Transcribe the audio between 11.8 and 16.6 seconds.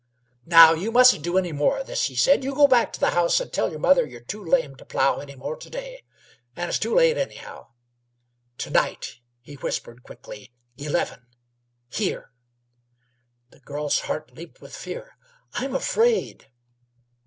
Here!" The girl's heart leaped with fear. "I'm afraid."